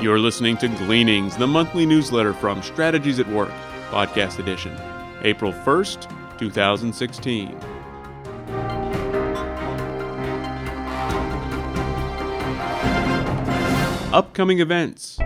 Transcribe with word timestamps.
You're 0.00 0.18
listening 0.18 0.56
to 0.56 0.68
Gleanings, 0.68 1.36
the 1.36 1.46
monthly 1.46 1.84
newsletter 1.84 2.32
from 2.32 2.62
Strategies 2.62 3.18
at 3.18 3.28
Work, 3.28 3.52
podcast 3.90 4.38
edition, 4.38 4.74
April 5.24 5.52
1st, 5.52 6.38
2016. 6.38 7.54
Upcoming 14.14 14.60
events 14.60 15.18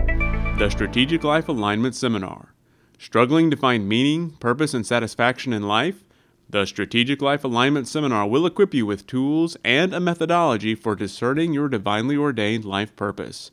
The 0.57 0.67
Strategic 0.69 1.23
Life 1.23 1.47
Alignment 1.47 1.95
Seminar. 1.95 2.53
Struggling 2.99 3.49
to 3.51 3.55
find 3.55 3.87
meaning, 3.87 4.31
purpose, 4.41 4.73
and 4.73 4.85
satisfaction 4.85 5.53
in 5.53 5.63
life? 5.63 6.03
The 6.49 6.65
Strategic 6.65 7.21
Life 7.21 7.45
Alignment 7.45 7.87
Seminar 7.87 8.27
will 8.27 8.45
equip 8.45 8.73
you 8.73 8.85
with 8.85 9.07
tools 9.07 9.55
and 9.63 9.93
a 9.93 10.01
methodology 10.01 10.75
for 10.75 10.97
discerning 10.97 11.53
your 11.53 11.69
divinely 11.69 12.17
ordained 12.17 12.65
life 12.65 12.93
purpose. 12.97 13.51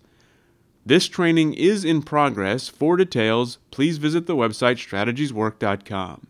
This 0.85 1.07
training 1.07 1.55
is 1.55 1.85
in 1.85 2.03
progress. 2.03 2.69
For 2.69 2.97
details, 2.97 3.59
please 3.71 3.99
visit 3.99 4.27
the 4.27 4.35
website 4.35 4.79
strategieswork.com. 4.79 6.27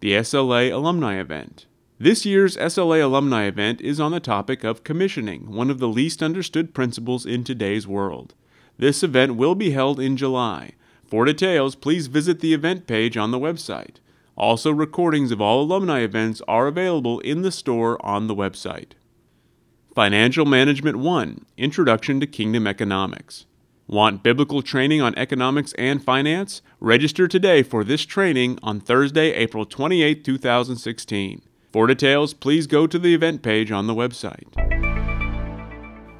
The 0.00 0.12
SLA 0.14 0.72
Alumni 0.72 1.20
Event. 1.20 1.66
This 1.96 2.26
year's 2.26 2.56
SLA 2.56 3.04
Alumni 3.04 3.44
Event 3.44 3.80
is 3.80 4.00
on 4.00 4.10
the 4.10 4.18
topic 4.18 4.64
of 4.64 4.82
commissioning, 4.82 5.52
one 5.52 5.70
of 5.70 5.78
the 5.78 5.86
least 5.86 6.24
understood 6.24 6.74
principles 6.74 7.24
in 7.24 7.44
today's 7.44 7.86
world. 7.86 8.34
This 8.78 9.04
event 9.04 9.36
will 9.36 9.54
be 9.54 9.70
held 9.70 10.00
in 10.00 10.16
July. 10.16 10.72
For 11.06 11.24
details, 11.24 11.76
please 11.76 12.08
visit 12.08 12.40
the 12.40 12.54
event 12.54 12.88
page 12.88 13.16
on 13.16 13.30
the 13.30 13.38
website. 13.38 13.98
Also, 14.34 14.72
recordings 14.72 15.30
of 15.30 15.40
all 15.40 15.62
alumni 15.62 16.00
events 16.00 16.42
are 16.48 16.66
available 16.66 17.20
in 17.20 17.42
the 17.42 17.52
store 17.52 18.04
on 18.04 18.26
the 18.26 18.34
website. 18.34 18.94
Financial 19.94 20.46
Management 20.46 20.96
1 20.98 21.46
Introduction 21.56 22.18
to 22.18 22.26
Kingdom 22.26 22.66
Economics. 22.66 23.46
Want 23.88 24.22
biblical 24.22 24.62
training 24.62 25.02
on 25.02 25.12
economics 25.18 25.72
and 25.72 26.02
finance? 26.02 26.62
Register 26.78 27.26
today 27.26 27.64
for 27.64 27.82
this 27.82 28.06
training 28.06 28.58
on 28.62 28.78
Thursday, 28.78 29.32
April 29.32 29.66
28, 29.66 30.24
2016. 30.24 31.42
For 31.72 31.88
details, 31.88 32.32
please 32.32 32.68
go 32.68 32.86
to 32.86 32.98
the 32.98 33.12
event 33.12 33.42
page 33.42 33.72
on 33.72 33.88
the 33.88 33.94
website. 33.94 34.46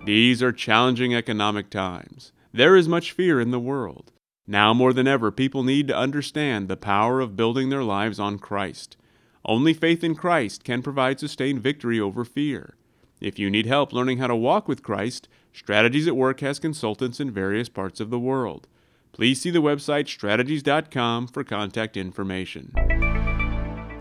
These 0.04 0.42
are 0.42 0.50
challenging 0.50 1.14
economic 1.14 1.70
times. 1.70 2.32
There 2.52 2.74
is 2.74 2.88
much 2.88 3.12
fear 3.12 3.40
in 3.40 3.52
the 3.52 3.60
world. 3.60 4.10
Now 4.44 4.74
more 4.74 4.92
than 4.92 5.06
ever, 5.06 5.30
people 5.30 5.62
need 5.62 5.86
to 5.86 5.96
understand 5.96 6.66
the 6.66 6.76
power 6.76 7.20
of 7.20 7.36
building 7.36 7.70
their 7.70 7.84
lives 7.84 8.18
on 8.18 8.40
Christ. 8.40 8.96
Only 9.44 9.72
faith 9.72 10.02
in 10.02 10.16
Christ 10.16 10.64
can 10.64 10.82
provide 10.82 11.20
sustained 11.20 11.60
victory 11.60 12.00
over 12.00 12.24
fear. 12.24 12.74
If 13.20 13.38
you 13.38 13.50
need 13.50 13.66
help 13.66 13.92
learning 13.92 14.18
how 14.18 14.26
to 14.26 14.34
walk 14.34 14.66
with 14.66 14.82
Christ, 14.82 15.28
Strategies 15.52 16.08
at 16.08 16.16
Work 16.16 16.40
has 16.40 16.58
consultants 16.58 17.20
in 17.20 17.30
various 17.30 17.68
parts 17.68 18.00
of 18.00 18.10
the 18.10 18.18
world. 18.18 18.66
Please 19.12 19.40
see 19.40 19.50
the 19.50 19.60
website 19.60 20.08
strategies.com 20.08 21.26
for 21.28 21.44
contact 21.44 21.96
information. 21.96 22.72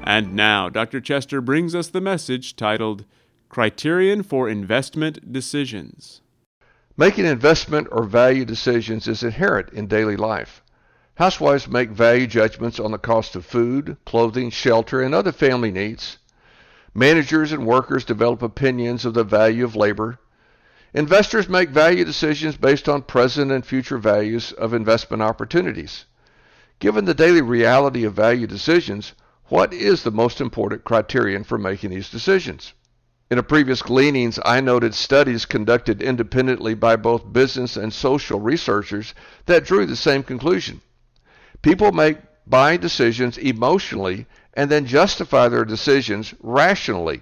And 0.04 0.34
now, 0.34 0.70
Dr. 0.70 1.02
Chester 1.02 1.42
brings 1.42 1.76
us 1.76 1.90
the 1.90 2.02
message 2.02 2.56
titled 2.56 3.06
Criterion 3.50 4.24
for 4.24 4.50
Investment 4.50 5.32
Decisions. 5.32 6.22
Making 6.96 7.26
investment 7.26 7.88
or 7.92 8.04
value 8.04 8.46
decisions 8.46 9.08
is 9.08 9.24
inherent 9.24 9.70
in 9.72 9.88
daily 9.88 10.16
life. 10.16 10.64
Housewives 11.16 11.68
make 11.68 11.90
value 11.90 12.28
judgments 12.28 12.80
on 12.80 12.92
the 12.92 12.98
cost 12.98 13.36
of 13.36 13.46
food, 13.46 13.98
clothing, 14.06 14.50
shelter, 14.50 15.02
and 15.02 15.14
other 15.14 15.32
family 15.32 15.72
needs. 15.72 16.18
Managers 16.94 17.52
and 17.52 17.66
workers 17.66 18.06
develop 18.06 18.42
opinions 18.42 19.06
of 19.06 19.14
the 19.14 19.24
value 19.24 19.66
of 19.66 19.76
labor. 19.76 20.20
Investors 20.94 21.48
make 21.48 21.70
value 21.70 22.04
decisions 22.04 22.58
based 22.58 22.90
on 22.90 23.04
present 23.04 23.50
and 23.50 23.66
future 23.66 23.98
values 23.98 24.52
of 24.52 24.74
investment 24.74 25.24
opportunities. 25.24 26.06
Given 26.80 27.06
the 27.06 27.14
daily 27.14 27.42
reality 27.42 28.04
of 28.04 28.14
value 28.14 28.46
decisions, 28.46 29.14
what 29.46 29.74
is 29.74 30.04
the 30.04 30.12
most 30.12 30.42
important 30.42 30.84
criterion 30.84 31.46
for 31.46 31.58
making 31.58 31.92
these 31.92 32.10
decisions? 32.10 32.74
In 33.30 33.38
a 33.38 33.44
previous 33.44 33.82
gleanings, 33.82 34.38
I 34.44 34.60
noted 34.60 34.94
studies 34.94 35.46
conducted 35.46 36.02
independently 36.02 36.74
by 36.74 36.98
both 36.98 37.32
business 37.32 37.78
and 37.78 37.94
social 37.94 38.42
researchers 38.42 39.14
that 39.46 39.64
drew 39.64 39.86
the 39.86 39.96
same 39.96 40.24
conclusion. 40.24 40.82
People 41.62 41.94
make 41.94 42.18
buying 42.46 42.82
decisions 42.82 43.38
emotionally 43.38 44.26
and 44.54 44.70
then 44.70 44.86
justify 44.86 45.48
their 45.48 45.64
decisions 45.64 46.34
rationally. 46.42 47.22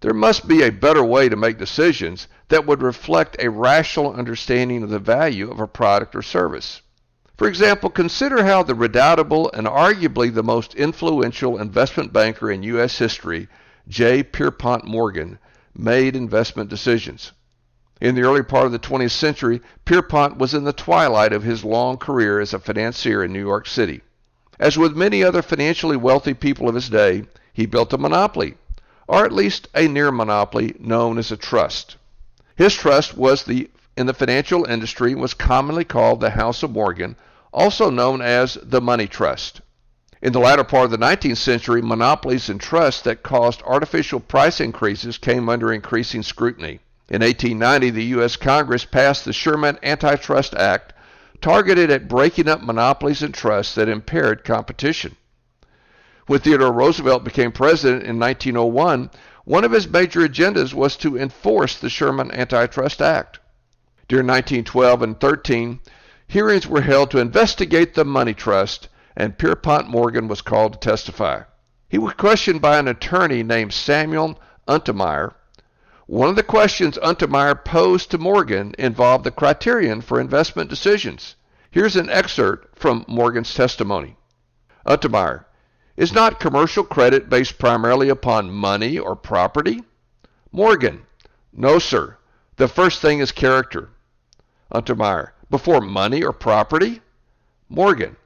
There 0.00 0.14
must 0.14 0.48
be 0.48 0.62
a 0.62 0.72
better 0.72 1.04
way 1.04 1.28
to 1.28 1.36
make 1.36 1.58
decisions 1.58 2.26
that 2.48 2.64
would 2.64 2.80
reflect 2.80 3.36
a 3.38 3.50
rational 3.50 4.14
understanding 4.14 4.82
of 4.82 4.88
the 4.88 4.98
value 4.98 5.50
of 5.50 5.60
a 5.60 5.66
product 5.66 6.16
or 6.16 6.22
service. 6.22 6.80
For 7.36 7.46
example, 7.46 7.90
consider 7.90 8.44
how 8.44 8.62
the 8.62 8.74
redoubtable 8.74 9.50
and 9.52 9.66
arguably 9.66 10.32
the 10.32 10.42
most 10.42 10.74
influential 10.74 11.58
investment 11.58 12.14
banker 12.14 12.50
in 12.50 12.62
U.S. 12.62 12.96
history, 12.96 13.48
J. 13.88 14.22
Pierpont 14.22 14.84
Morgan, 14.86 15.38
made 15.76 16.16
investment 16.16 16.70
decisions. 16.70 17.32
In 18.00 18.14
the 18.14 18.22
early 18.22 18.42
part 18.42 18.64
of 18.64 18.72
the 18.72 18.78
20th 18.78 19.10
century, 19.10 19.60
Pierpont 19.84 20.38
was 20.38 20.54
in 20.54 20.64
the 20.64 20.72
twilight 20.72 21.34
of 21.34 21.42
his 21.42 21.62
long 21.62 21.98
career 21.98 22.40
as 22.40 22.54
a 22.54 22.58
financier 22.58 23.22
in 23.22 23.34
New 23.34 23.46
York 23.46 23.66
City. 23.66 24.00
As 24.58 24.78
with 24.78 24.96
many 24.96 25.22
other 25.22 25.42
financially 25.42 25.98
wealthy 25.98 26.32
people 26.32 26.70
of 26.70 26.74
his 26.74 26.88
day, 26.88 27.24
he 27.52 27.66
built 27.66 27.92
a 27.92 27.98
monopoly 27.98 28.56
or 29.10 29.24
at 29.24 29.32
least 29.32 29.66
a 29.74 29.88
near 29.88 30.12
monopoly 30.12 30.72
known 30.78 31.18
as 31.18 31.32
a 31.32 31.36
trust. 31.36 31.96
His 32.54 32.74
trust 32.74 33.16
was 33.16 33.42
the 33.42 33.68
in 33.96 34.06
the 34.06 34.14
financial 34.14 34.64
industry 34.64 35.16
was 35.16 35.34
commonly 35.34 35.84
called 35.84 36.20
the 36.20 36.30
House 36.30 36.62
of 36.62 36.70
Morgan, 36.70 37.16
also 37.52 37.90
known 37.90 38.22
as 38.22 38.56
the 38.62 38.80
money 38.80 39.08
trust. 39.08 39.62
In 40.22 40.32
the 40.32 40.38
latter 40.38 40.62
part 40.62 40.84
of 40.84 40.90
the 40.92 40.96
19th 41.04 41.38
century, 41.38 41.82
monopolies 41.82 42.48
and 42.48 42.60
trusts 42.60 43.02
that 43.02 43.24
caused 43.24 43.62
artificial 43.62 44.20
price 44.20 44.60
increases 44.60 45.18
came 45.18 45.48
under 45.48 45.72
increasing 45.72 46.22
scrutiny. 46.22 46.78
In 47.08 47.20
1890, 47.20 47.90
the 47.90 48.04
U.S. 48.16 48.36
Congress 48.36 48.84
passed 48.84 49.24
the 49.24 49.32
Sherman 49.32 49.76
Antitrust 49.82 50.54
Act, 50.54 50.92
targeted 51.40 51.90
at 51.90 52.06
breaking 52.06 52.46
up 52.46 52.62
monopolies 52.62 53.24
and 53.24 53.34
trusts 53.34 53.74
that 53.74 53.88
impaired 53.88 54.44
competition. 54.44 55.16
When 56.30 56.38
Theodore 56.38 56.70
Roosevelt 56.70 57.24
became 57.24 57.50
president 57.50 58.04
in 58.04 58.20
1901, 58.20 59.10
one 59.42 59.64
of 59.64 59.72
his 59.72 59.88
major 59.88 60.20
agendas 60.20 60.72
was 60.72 60.96
to 60.98 61.18
enforce 61.18 61.76
the 61.76 61.88
Sherman 61.88 62.30
Antitrust 62.30 63.02
Act. 63.02 63.40
During 64.06 64.28
1912 64.28 65.02
and 65.02 65.18
13, 65.18 65.80
hearings 66.28 66.68
were 66.68 66.82
held 66.82 67.10
to 67.10 67.18
investigate 67.18 67.94
the 67.94 68.04
money 68.04 68.32
trust, 68.32 68.88
and 69.16 69.38
Pierpont 69.38 69.88
Morgan 69.88 70.28
was 70.28 70.40
called 70.40 70.74
to 70.74 70.78
testify. 70.78 71.40
He 71.88 71.98
was 71.98 72.12
questioned 72.12 72.60
by 72.60 72.78
an 72.78 72.86
attorney 72.86 73.42
named 73.42 73.72
Samuel 73.72 74.38
Untermyer. 74.68 75.34
One 76.06 76.28
of 76.28 76.36
the 76.36 76.44
questions 76.44 76.96
Untermyer 77.02 77.56
posed 77.64 78.12
to 78.12 78.18
Morgan 78.18 78.76
involved 78.78 79.24
the 79.24 79.32
criterion 79.32 80.00
for 80.00 80.20
investment 80.20 80.70
decisions. 80.70 81.34
Here's 81.72 81.96
an 81.96 82.08
excerpt 82.08 82.78
from 82.78 83.04
Morgan's 83.08 83.52
testimony. 83.52 84.16
Untermyer, 84.86 85.46
is 86.00 86.14
not 86.14 86.40
commercial 86.40 86.82
credit 86.82 87.28
based 87.28 87.58
primarily 87.58 88.08
upon 88.08 88.50
money 88.50 88.98
or 88.98 89.14
property? 89.14 89.82
Morgan. 90.50 91.02
No, 91.52 91.78
sir. 91.78 92.16
The 92.56 92.68
first 92.68 93.02
thing 93.02 93.18
is 93.18 93.32
character. 93.32 93.90
Untermyer. 94.72 95.32
Before 95.50 95.82
money 95.82 96.22
or 96.24 96.32
property? 96.32 97.02
Morgan. 97.68 98.16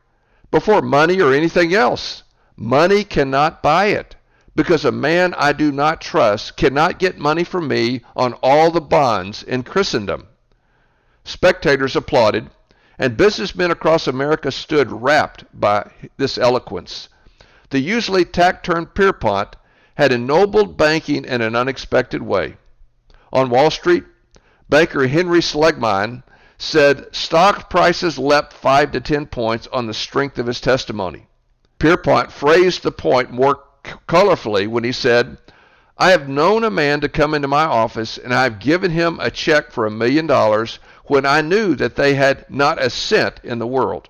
Before 0.52 0.82
money 0.82 1.20
or 1.20 1.34
anything 1.34 1.74
else. 1.74 2.22
Money 2.56 3.02
cannot 3.02 3.60
buy 3.60 3.86
it 3.86 4.14
because 4.54 4.84
a 4.84 4.92
man 4.92 5.34
I 5.36 5.52
do 5.52 5.72
not 5.72 6.00
trust 6.00 6.56
cannot 6.56 7.00
get 7.00 7.18
money 7.18 7.42
from 7.42 7.66
me 7.66 8.02
on 8.14 8.34
all 8.34 8.70
the 8.70 8.80
bonds 8.80 9.42
in 9.42 9.64
Christendom. 9.64 10.28
Spectators 11.24 11.96
applauded, 11.96 12.50
and 13.00 13.16
businessmen 13.16 13.72
across 13.72 14.06
America 14.06 14.52
stood 14.52 14.92
rapt 14.92 15.42
by 15.52 15.90
this 16.18 16.38
eloquence 16.38 17.08
the 17.70 17.78
usually 17.78 18.24
taciturn 18.24 18.86
Pierpont 18.86 19.56
had 19.94 20.12
ennobled 20.12 20.76
banking 20.76 21.24
in 21.24 21.40
an 21.40 21.56
unexpected 21.56 22.22
way. 22.22 22.56
On 23.32 23.50
Wall 23.50 23.70
Street, 23.70 24.04
banker 24.68 25.06
Henry 25.06 25.40
Seligman 25.40 26.22
said 26.58 27.14
stock 27.14 27.68
prices 27.68 28.18
leapt 28.18 28.52
5 28.52 28.92
to 28.92 29.00
10 29.00 29.26
points 29.26 29.68
on 29.72 29.86
the 29.86 29.94
strength 29.94 30.38
of 30.38 30.46
his 30.46 30.60
testimony. 30.60 31.26
Pierpont 31.78 32.32
phrased 32.32 32.82
the 32.82 32.92
point 32.92 33.30
more 33.30 33.60
colorfully 34.08 34.66
when 34.66 34.84
he 34.84 34.92
said, 34.92 35.38
I 35.98 36.10
have 36.10 36.28
known 36.28 36.64
a 36.64 36.70
man 36.70 37.00
to 37.02 37.08
come 37.08 37.34
into 37.34 37.48
my 37.48 37.64
office 37.64 38.18
and 38.18 38.34
I 38.34 38.44
have 38.44 38.58
given 38.58 38.90
him 38.90 39.20
a 39.20 39.30
check 39.30 39.70
for 39.70 39.86
a 39.86 39.90
million 39.90 40.26
dollars 40.26 40.78
when 41.04 41.26
I 41.26 41.40
knew 41.40 41.74
that 41.76 41.96
they 41.96 42.14
had 42.14 42.48
not 42.50 42.82
a 42.82 42.90
cent 42.90 43.40
in 43.44 43.58
the 43.58 43.66
world. 43.66 44.08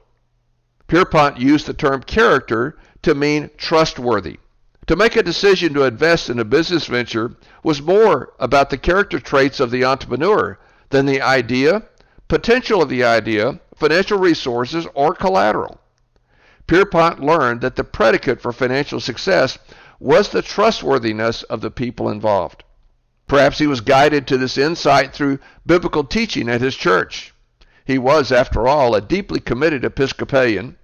Pierpont 0.86 1.38
used 1.38 1.66
the 1.66 1.74
term 1.74 2.02
character 2.02 2.76
to 3.04 3.14
mean 3.14 3.50
trustworthy. 3.56 4.38
To 4.86 4.96
make 4.96 5.16
a 5.16 5.22
decision 5.22 5.72
to 5.74 5.84
invest 5.84 6.28
in 6.28 6.38
a 6.38 6.44
business 6.44 6.86
venture 6.86 7.36
was 7.62 7.80
more 7.80 8.34
about 8.38 8.68
the 8.68 8.76
character 8.76 9.18
traits 9.18 9.60
of 9.60 9.70
the 9.70 9.84
entrepreneur 9.84 10.58
than 10.90 11.06
the 11.06 11.22
idea, 11.22 11.84
potential 12.28 12.82
of 12.82 12.90
the 12.90 13.04
idea, 13.04 13.60
financial 13.76 14.18
resources, 14.18 14.86
or 14.94 15.14
collateral. 15.14 15.80
Pierpont 16.66 17.20
learned 17.20 17.60
that 17.62 17.76
the 17.76 17.84
predicate 17.84 18.40
for 18.40 18.52
financial 18.52 19.00
success 19.00 19.58
was 20.00 20.28
the 20.28 20.42
trustworthiness 20.42 21.42
of 21.44 21.60
the 21.60 21.70
people 21.70 22.10
involved. 22.10 22.64
Perhaps 23.26 23.58
he 23.58 23.66
was 23.66 23.80
guided 23.80 24.26
to 24.26 24.36
this 24.36 24.58
insight 24.58 25.14
through 25.14 25.38
biblical 25.64 26.04
teaching 26.04 26.48
at 26.48 26.60
his 26.60 26.76
church. 26.76 27.32
He 27.86 27.98
was, 27.98 28.30
after 28.32 28.68
all, 28.68 28.94
a 28.94 29.00
deeply 29.00 29.40
committed 29.40 29.84
Episcopalian. 29.84 30.76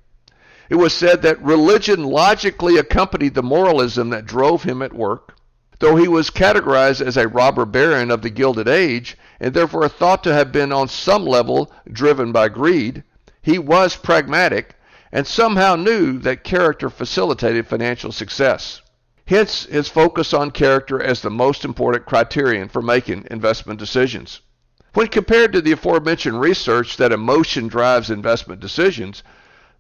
It 0.70 0.76
was 0.76 0.94
said 0.94 1.22
that 1.22 1.43
religion 1.43 2.05
logically 2.05 2.76
accompanied 2.76 3.34
the 3.34 3.43
moralism 3.43 4.11
that 4.11 4.25
drove 4.25 4.62
him 4.62 4.82
at 4.82 4.93
work. 4.93 5.34
Though 5.81 5.96
he 5.96 6.06
was 6.06 6.31
categorized 6.31 7.05
as 7.05 7.17
a 7.17 7.26
robber 7.26 7.64
baron 7.64 8.12
of 8.12 8.22
the 8.22 8.31
Gilded 8.31 8.69
Age, 8.69 9.19
and 9.40 9.52
therefore 9.52 9.88
thought 9.88 10.22
to 10.22 10.32
have 10.32 10.52
been 10.52 10.70
on 10.72 10.87
some 10.87 11.26
level 11.26 11.72
driven 11.90 12.31
by 12.31 12.49
greed, 12.49 13.02
he 13.43 13.58
was 13.58 13.96
pragmatic 13.96 14.76
and 15.11 15.26
somehow 15.26 15.75
knew 15.75 16.19
that 16.19 16.44
character 16.44 16.88
facilitated 16.88 17.66
financial 17.66 18.12
success. 18.12 18.81
Hence, 19.26 19.64
his 19.64 19.88
focus 19.88 20.32
on 20.32 20.52
character 20.52 21.02
as 21.02 21.20
the 21.20 21.31
most 21.31 21.64
important 21.64 22.06
criterion 22.06 22.69
for 22.69 22.81
making 22.81 23.26
investment 23.28 23.81
decisions. 23.81 24.40
When 24.94 25.08
compared 25.08 25.52
to 25.52 25.61
the 25.61 25.73
aforementioned 25.73 26.40
research 26.40 26.96
that 26.99 27.11
emotion 27.11 27.66
drives 27.66 28.11
investment 28.11 28.61
decisions, 28.61 29.25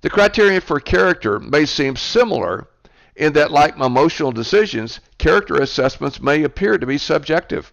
the 0.02 0.10
criterion 0.10 0.60
for 0.60 0.80
character 0.80 1.38
may 1.38 1.66
seem 1.66 1.96
similar 1.96 2.66
in 3.14 3.34
that, 3.34 3.50
like 3.50 3.76
emotional 3.76 4.32
decisions, 4.32 5.00
character 5.18 5.56
assessments 5.56 6.20
may 6.20 6.42
appear 6.42 6.78
to 6.78 6.86
be 6.86 6.96
subjective. 6.96 7.72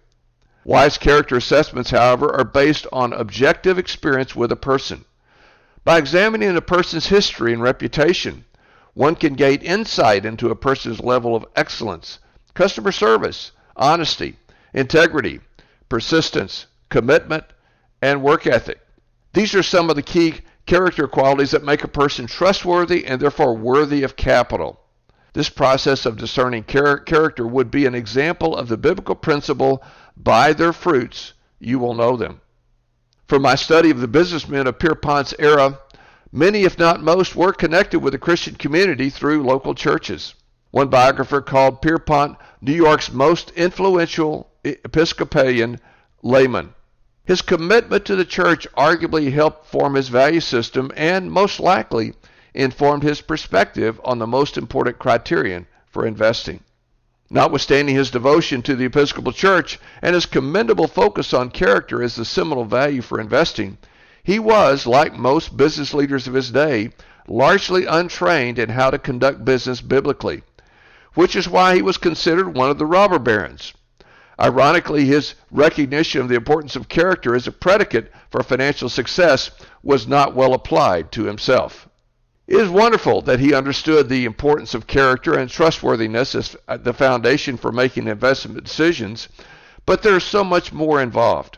Wise 0.65 0.97
character 0.97 1.37
assessments, 1.37 1.91
however, 1.91 2.33
are 2.35 2.43
based 2.43 2.85
on 2.91 3.13
objective 3.13 3.77
experience 3.77 4.35
with 4.35 4.51
a 4.51 4.57
person. 4.57 5.05
By 5.85 5.97
examining 5.97 6.57
a 6.57 6.61
person's 6.61 7.07
history 7.07 7.53
and 7.53 7.61
reputation, 7.61 8.43
one 8.93 9.15
can 9.15 9.35
gain 9.35 9.61
insight 9.61 10.25
into 10.25 10.49
a 10.49 10.55
person's 10.55 10.99
level 10.99 11.35
of 11.35 11.45
excellence, 11.55 12.19
customer 12.53 12.91
service, 12.91 13.51
honesty, 13.77 14.35
integrity, 14.73 15.39
persistence, 15.87 16.65
commitment, 16.89 17.45
and 18.01 18.21
work 18.21 18.45
ethic. 18.45 18.79
These 19.31 19.55
are 19.55 19.63
some 19.63 19.89
of 19.89 19.95
the 19.95 20.01
key 20.01 20.41
character 20.67 21.07
qualities 21.07 21.51
that 21.51 21.63
make 21.63 21.83
a 21.83 21.87
person 21.87 22.27
trustworthy 22.27 23.05
and 23.05 23.19
therefore 23.19 23.55
worthy 23.55 24.03
of 24.03 24.15
capital. 24.15 24.79
This 25.33 25.49
process 25.49 26.05
of 26.05 26.17
discerning 26.17 26.65
char- 26.65 26.99
character 26.99 27.47
would 27.47 27.71
be 27.71 27.85
an 27.85 27.95
example 27.95 28.55
of 28.55 28.67
the 28.67 28.77
biblical 28.77 29.15
principle 29.15 29.81
by 30.15 30.53
their 30.53 30.73
fruits 30.73 31.33
you 31.59 31.79
will 31.79 31.93
know 31.93 32.17
them. 32.17 32.41
From 33.27 33.41
my 33.41 33.55
study 33.55 33.89
of 33.89 33.99
the 33.99 34.07
businessmen 34.07 34.67
of 34.67 34.79
Pierpont's 34.79 35.33
era, 35.39 35.79
many, 36.31 36.63
if 36.63 36.77
not 36.77 37.03
most, 37.03 37.35
were 37.35 37.53
connected 37.53 37.99
with 37.99 38.13
the 38.13 38.19
Christian 38.19 38.55
community 38.55 39.09
through 39.09 39.43
local 39.43 39.75
churches. 39.75 40.33
One 40.71 40.89
biographer 40.89 41.41
called 41.41 41.81
Pierpont 41.81 42.37
New 42.61 42.73
York's 42.73 43.11
most 43.11 43.51
influential 43.51 44.49
Episcopalian 44.63 45.79
layman. 46.23 46.73
His 47.27 47.41
commitment 47.41 48.05
to 48.05 48.15
the 48.15 48.23
church 48.23 48.65
arguably 48.77 49.33
helped 49.33 49.65
form 49.65 49.95
his 49.95 50.07
value 50.07 50.39
system 50.39 50.93
and, 50.95 51.29
most 51.29 51.59
likely, 51.59 52.13
informed 52.53 53.03
his 53.03 53.19
perspective 53.19 53.99
on 54.05 54.17
the 54.17 54.25
most 54.25 54.57
important 54.57 54.97
criterion 54.97 55.67
for 55.87 56.05
investing. 56.05 56.61
Notwithstanding 57.29 57.95
his 57.95 58.11
devotion 58.11 58.61
to 58.61 58.77
the 58.77 58.85
Episcopal 58.85 59.33
Church 59.33 59.77
and 60.01 60.15
his 60.15 60.25
commendable 60.25 60.87
focus 60.87 61.33
on 61.33 61.49
character 61.49 62.01
as 62.01 62.15
the 62.15 62.23
seminal 62.23 62.63
value 62.63 63.01
for 63.01 63.19
investing, 63.19 63.77
he 64.23 64.39
was, 64.39 64.87
like 64.87 65.13
most 65.13 65.57
business 65.57 65.93
leaders 65.93 66.29
of 66.29 66.33
his 66.33 66.49
day, 66.49 66.91
largely 67.27 67.85
untrained 67.85 68.57
in 68.57 68.69
how 68.69 68.89
to 68.89 68.97
conduct 68.97 69.43
business 69.43 69.81
biblically, 69.81 70.43
which 71.13 71.35
is 71.35 71.49
why 71.49 71.75
he 71.75 71.81
was 71.81 71.97
considered 71.97 72.55
one 72.55 72.69
of 72.69 72.77
the 72.77 72.85
robber 72.85 73.19
barons. 73.19 73.73
Ironically, 74.39 75.05
his 75.05 75.33
recognition 75.49 76.21
of 76.21 76.29
the 76.29 76.35
importance 76.35 76.75
of 76.75 76.87
character 76.87 77.35
as 77.35 77.47
a 77.47 77.51
predicate 77.51 78.11
for 78.29 78.43
financial 78.43 78.87
success 78.87 79.49
was 79.81 80.07
not 80.07 80.35
well 80.35 80.53
applied 80.53 81.11
to 81.13 81.23
himself. 81.23 81.87
It 82.47 82.57
is 82.57 82.69
wonderful 82.69 83.21
that 83.23 83.39
he 83.39 83.53
understood 83.53 84.07
the 84.07 84.25
importance 84.25 84.73
of 84.75 84.87
character 84.87 85.37
and 85.37 85.49
trustworthiness 85.49 86.35
as 86.35 86.55
the 86.67 86.93
foundation 86.93 87.57
for 87.57 87.71
making 87.71 88.07
investment 88.07 88.63
decisions, 88.63 89.27
but 89.85 90.03
there 90.03 90.17
is 90.17 90.23
so 90.23 90.43
much 90.43 90.71
more 90.71 91.01
involved. 91.01 91.57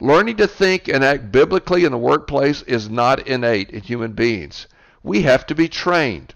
Learning 0.00 0.36
to 0.36 0.46
think 0.46 0.88
and 0.88 1.04
act 1.04 1.30
biblically 1.30 1.84
in 1.84 1.92
the 1.92 1.98
workplace 1.98 2.62
is 2.62 2.88
not 2.88 3.26
innate 3.28 3.70
in 3.70 3.82
human 3.82 4.12
beings. 4.12 4.66
We 5.02 5.22
have 5.22 5.46
to 5.46 5.54
be 5.54 5.68
trained. 5.68 6.34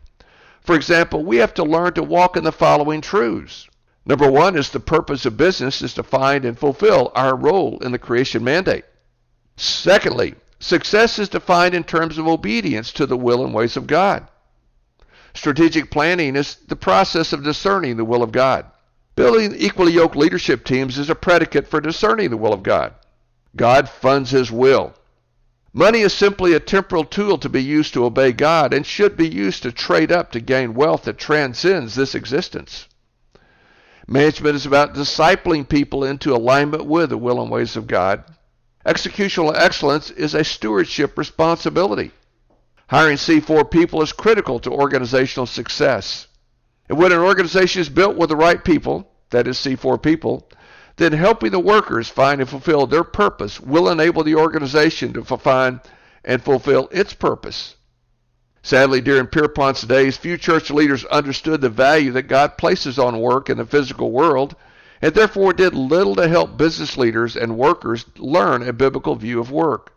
For 0.60 0.76
example, 0.76 1.24
we 1.24 1.38
have 1.38 1.54
to 1.54 1.64
learn 1.64 1.94
to 1.94 2.02
walk 2.02 2.36
in 2.36 2.44
the 2.44 2.52
following 2.52 3.00
truths. 3.00 3.66
Number 4.10 4.28
one 4.28 4.58
is 4.58 4.70
the 4.70 4.80
purpose 4.80 5.24
of 5.24 5.36
business 5.36 5.82
is 5.82 5.94
to 5.94 6.02
find 6.02 6.44
and 6.44 6.58
fulfill 6.58 7.12
our 7.14 7.36
role 7.36 7.78
in 7.78 7.92
the 7.92 7.98
creation 7.98 8.42
mandate. 8.42 8.84
Secondly, 9.56 10.34
success 10.58 11.20
is 11.20 11.28
defined 11.28 11.76
in 11.76 11.84
terms 11.84 12.18
of 12.18 12.26
obedience 12.26 12.90
to 12.94 13.06
the 13.06 13.16
will 13.16 13.44
and 13.44 13.54
ways 13.54 13.76
of 13.76 13.86
God. 13.86 14.26
Strategic 15.32 15.92
planning 15.92 16.34
is 16.34 16.56
the 16.66 16.74
process 16.74 17.32
of 17.32 17.44
discerning 17.44 17.98
the 17.98 18.04
will 18.04 18.24
of 18.24 18.32
God. 18.32 18.66
Building 19.14 19.54
equally 19.56 19.92
yoked 19.92 20.16
leadership 20.16 20.64
teams 20.64 20.98
is 20.98 21.08
a 21.08 21.14
predicate 21.14 21.68
for 21.68 21.80
discerning 21.80 22.30
the 22.30 22.36
will 22.36 22.52
of 22.52 22.64
God. 22.64 22.94
God 23.54 23.88
funds 23.88 24.32
His 24.32 24.50
will. 24.50 24.92
Money 25.72 26.00
is 26.00 26.12
simply 26.12 26.52
a 26.52 26.58
temporal 26.58 27.04
tool 27.04 27.38
to 27.38 27.48
be 27.48 27.62
used 27.62 27.94
to 27.94 28.04
obey 28.04 28.32
God 28.32 28.74
and 28.74 28.84
should 28.84 29.16
be 29.16 29.28
used 29.28 29.62
to 29.62 29.70
trade 29.70 30.10
up 30.10 30.32
to 30.32 30.40
gain 30.40 30.74
wealth 30.74 31.04
that 31.04 31.16
transcends 31.16 31.94
this 31.94 32.16
existence. 32.16 32.88
Management 34.12 34.56
is 34.56 34.66
about 34.66 34.96
discipling 34.96 35.68
people 35.68 36.02
into 36.02 36.34
alignment 36.34 36.84
with 36.84 37.10
the 37.10 37.16
will 37.16 37.40
and 37.40 37.48
ways 37.48 37.76
of 37.76 37.86
God. 37.86 38.24
Executional 38.84 39.54
excellence 39.54 40.10
is 40.10 40.34
a 40.34 40.42
stewardship 40.42 41.16
responsibility. 41.16 42.10
Hiring 42.88 43.18
C4 43.18 43.70
people 43.70 44.02
is 44.02 44.10
critical 44.10 44.58
to 44.60 44.72
organizational 44.72 45.46
success. 45.46 46.26
And 46.88 46.98
when 46.98 47.12
an 47.12 47.20
organization 47.20 47.82
is 47.82 47.88
built 47.88 48.16
with 48.16 48.30
the 48.30 48.36
right 48.36 48.64
people, 48.64 49.08
that 49.30 49.46
is 49.46 49.58
C4 49.58 50.02
people, 50.02 50.50
then 50.96 51.12
helping 51.12 51.52
the 51.52 51.60
workers 51.60 52.08
find 52.08 52.40
and 52.40 52.50
fulfill 52.50 52.88
their 52.88 53.04
purpose 53.04 53.60
will 53.60 53.88
enable 53.88 54.24
the 54.24 54.34
organization 54.34 55.12
to 55.12 55.22
find 55.22 55.78
and 56.24 56.42
fulfill 56.42 56.88
its 56.90 57.14
purpose. 57.14 57.76
Sadly, 58.62 59.00
during 59.00 59.26
Pierpont's 59.26 59.82
days, 59.82 60.18
few 60.18 60.36
church 60.36 60.70
leaders 60.70 61.06
understood 61.06 61.62
the 61.62 61.70
value 61.70 62.12
that 62.12 62.24
God 62.24 62.58
places 62.58 62.98
on 62.98 63.18
work 63.18 63.48
in 63.48 63.56
the 63.56 63.64
physical 63.64 64.10
world, 64.12 64.54
and 65.00 65.14
therefore 65.14 65.54
did 65.54 65.74
little 65.74 66.14
to 66.16 66.28
help 66.28 66.58
business 66.58 66.98
leaders 66.98 67.36
and 67.36 67.56
workers 67.56 68.04
learn 68.18 68.62
a 68.62 68.72
biblical 68.74 69.16
view 69.16 69.40
of 69.40 69.50
work. 69.50 69.94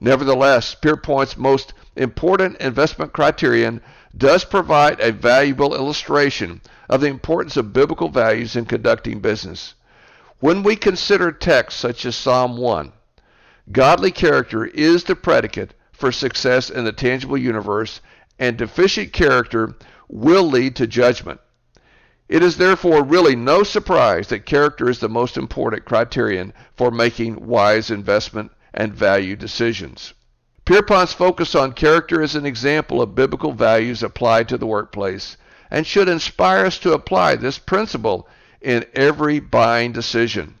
Nevertheless, 0.00 0.74
Pierpont's 0.74 1.36
most 1.36 1.74
important 1.94 2.56
investment 2.56 3.12
criterion 3.12 3.82
does 4.16 4.44
provide 4.44 4.98
a 5.00 5.12
valuable 5.12 5.74
illustration 5.74 6.62
of 6.88 7.02
the 7.02 7.08
importance 7.08 7.56
of 7.56 7.72
biblical 7.72 8.08
values 8.08 8.56
in 8.56 8.64
conducting 8.64 9.20
business. 9.20 9.74
When 10.40 10.62
we 10.62 10.76
consider 10.76 11.32
texts 11.32 11.80
such 11.80 12.06
as 12.06 12.16
Psalm 12.16 12.56
1, 12.56 12.92
godly 13.72 14.10
character 14.10 14.64
is 14.64 15.04
the 15.04 15.16
predicate 15.16 15.74
for 15.94 16.12
success 16.12 16.68
in 16.68 16.84
the 16.84 16.92
tangible 16.92 17.38
universe, 17.38 18.00
and 18.38 18.56
deficient 18.56 19.12
character 19.12 19.74
will 20.08 20.44
lead 20.44 20.76
to 20.76 20.86
judgment. 20.86 21.40
It 22.28 22.42
is 22.42 22.56
therefore 22.56 23.04
really 23.04 23.36
no 23.36 23.62
surprise 23.62 24.28
that 24.28 24.46
character 24.46 24.88
is 24.88 24.98
the 24.98 25.08
most 25.08 25.36
important 25.36 25.84
criterion 25.84 26.52
for 26.76 26.90
making 26.90 27.46
wise 27.46 27.90
investment 27.90 28.50
and 28.72 28.94
value 28.94 29.36
decisions. 29.36 30.14
Pierpont's 30.64 31.12
focus 31.12 31.54
on 31.54 31.72
character 31.72 32.22
is 32.22 32.34
an 32.34 32.46
example 32.46 33.02
of 33.02 33.14
biblical 33.14 33.52
values 33.52 34.02
applied 34.02 34.48
to 34.48 34.58
the 34.58 34.66
workplace 34.66 35.36
and 35.70 35.86
should 35.86 36.08
inspire 36.08 36.66
us 36.66 36.78
to 36.78 36.92
apply 36.92 37.36
this 37.36 37.58
principle 37.58 38.26
in 38.60 38.86
every 38.94 39.40
buying 39.40 39.92
decision, 39.92 40.54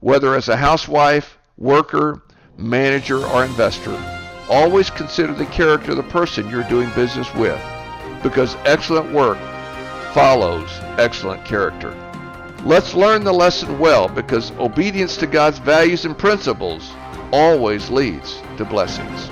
whether 0.00 0.34
as 0.34 0.48
a 0.48 0.56
housewife, 0.56 1.36
worker, 1.58 2.22
manager, 2.56 3.24
or 3.26 3.44
investor. 3.44 4.25
Always 4.48 4.90
consider 4.90 5.32
the 5.32 5.46
character 5.46 5.90
of 5.90 5.96
the 5.96 6.04
person 6.04 6.48
you're 6.48 6.68
doing 6.68 6.88
business 6.94 7.32
with, 7.34 7.60
because 8.22 8.54
excellent 8.64 9.12
work 9.12 9.38
follows 10.14 10.70
excellent 10.98 11.44
character. 11.44 11.94
Let's 12.64 12.94
learn 12.94 13.24
the 13.24 13.32
lesson 13.32 13.78
well, 13.78 14.08
because 14.08 14.52
obedience 14.52 15.16
to 15.18 15.26
God's 15.26 15.58
values 15.58 16.04
and 16.04 16.16
principles 16.16 16.92
always 17.32 17.90
leads 17.90 18.40
to 18.56 18.64
blessings. 18.64 19.30